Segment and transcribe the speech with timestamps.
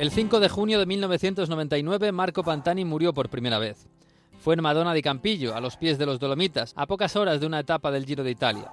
[0.00, 3.86] El 5 de junio de 1999 Marco Pantani murió por primera vez.
[4.42, 7.44] Fue en Madonna di Campillo, a los pies de los Dolomitas, a pocas horas de
[7.44, 8.72] una etapa del Giro de Italia.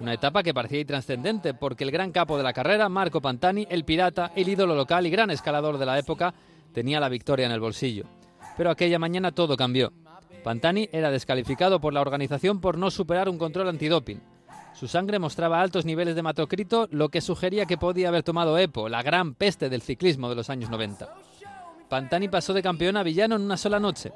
[0.00, 3.84] Una etapa que parecía intrascendente porque el gran capo de la carrera, Marco Pantani, el
[3.84, 6.32] pirata, el ídolo local y gran escalador de la época,
[6.72, 8.06] tenía la victoria en el bolsillo.
[8.56, 9.92] Pero aquella mañana todo cambió.
[10.42, 14.22] Pantani era descalificado por la organización por no superar un control antidoping.
[14.74, 18.88] Su sangre mostraba altos niveles de hematocrito, lo que sugería que podía haber tomado EPO,
[18.88, 21.08] la gran peste del ciclismo de los años 90.
[21.88, 24.12] Pantani pasó de campeón a villano en una sola noche.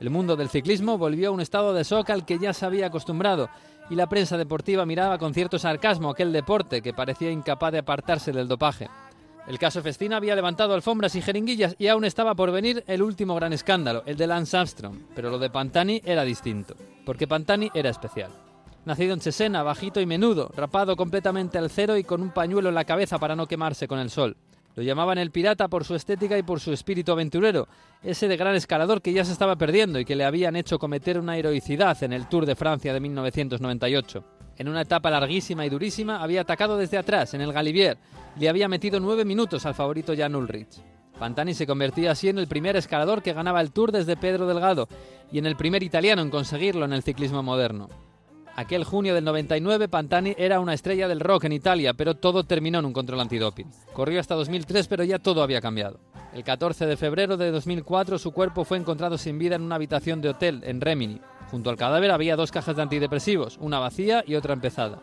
[0.00, 2.86] El mundo del ciclismo volvió a un estado de shock al que ya se había
[2.86, 3.48] acostumbrado
[3.90, 8.32] y la prensa deportiva miraba con cierto sarcasmo aquel deporte que parecía incapaz de apartarse
[8.32, 8.88] del dopaje.
[9.46, 13.34] El caso Festina había levantado alfombras y jeringuillas y aún estaba por venir el último
[13.34, 16.74] gran escándalo, el de Lance Armstrong, pero lo de Pantani era distinto,
[17.04, 18.30] porque Pantani era especial.
[18.84, 22.74] Nacido en Chesena, bajito y menudo, rapado completamente al cero y con un pañuelo en
[22.74, 24.36] la cabeza para no quemarse con el sol.
[24.74, 27.68] Lo llamaban el pirata por su estética y por su espíritu aventurero,
[28.02, 31.18] ese de gran escalador que ya se estaba perdiendo y que le habían hecho cometer
[31.20, 34.24] una heroicidad en el Tour de Francia de 1998.
[34.58, 37.98] En una etapa larguísima y durísima había atacado desde atrás, en el Galibier,
[38.36, 40.82] le había metido nueve minutos al favorito Jan Ulrich.
[41.20, 44.88] Pantani se convertía así en el primer escalador que ganaba el Tour desde Pedro Delgado
[45.30, 47.88] y en el primer italiano en conseguirlo en el ciclismo moderno.
[48.54, 52.80] Aquel junio del 99, Pantani era una estrella del rock en Italia, pero todo terminó
[52.80, 53.70] en un control antidoping.
[53.94, 56.00] Corrió hasta 2003, pero ya todo había cambiado.
[56.34, 60.20] El 14 de febrero de 2004, su cuerpo fue encontrado sin vida en una habitación
[60.20, 61.20] de hotel en Remini.
[61.50, 65.00] Junto al cadáver había dos cajas de antidepresivos, una vacía y otra empezada.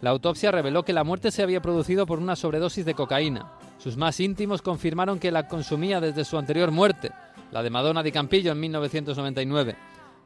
[0.00, 3.52] La autopsia reveló que la muerte se había producido por una sobredosis de cocaína.
[3.78, 7.10] Sus más íntimos confirmaron que la consumía desde su anterior muerte,
[7.50, 9.76] la de Madonna di Campillo en 1999.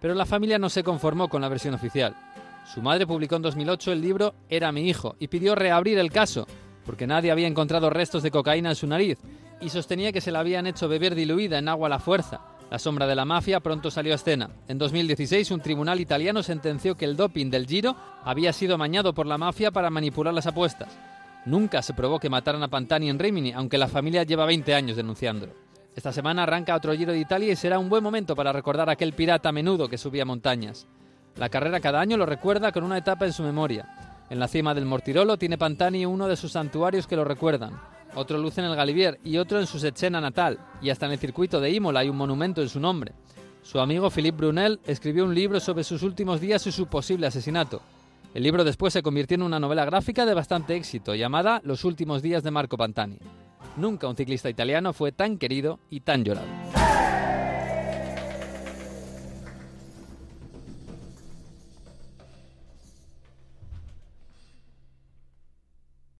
[0.01, 2.17] Pero la familia no se conformó con la versión oficial.
[2.65, 6.47] Su madre publicó en 2008 el libro Era mi hijo y pidió reabrir el caso,
[6.85, 9.19] porque nadie había encontrado restos de cocaína en su nariz,
[9.61, 12.41] y sostenía que se la habían hecho beber diluida en agua a la fuerza.
[12.71, 14.51] La sombra de la mafia pronto salió a escena.
[14.69, 19.27] En 2016, un tribunal italiano sentenció que el doping del Giro había sido mañado por
[19.27, 20.97] la mafia para manipular las apuestas.
[21.47, 24.97] Nunca se probó que mataran a Pantani en Rimini, aunque la familia lleva 20 años
[24.97, 25.53] denunciándolo.
[25.97, 28.93] Esta semana arranca otro Giro de Italia y será un buen momento para recordar a
[28.93, 30.87] aquel pirata a menudo que subía montañas.
[31.37, 33.89] La carrera cada año lo recuerda con una etapa en su memoria.
[34.31, 37.81] En la cima del Mortirolo tiene Pantani uno de sus santuarios que lo recuerdan.
[38.15, 41.19] Otro luce en el Galivier y otro en su Sechena natal, y hasta en el
[41.19, 43.13] circuito de Imola hay un monumento en su nombre.
[43.63, 47.81] Su amigo Philippe Brunel escribió un libro sobre sus últimos días y su posible asesinato.
[48.35, 52.23] El libro después se convirtió en una novela gráfica de bastante éxito, llamada Los últimos
[52.23, 53.19] días de Marco Pantani.
[53.77, 56.47] Nunca un ciclista italiano fue tan querido y tan llorado.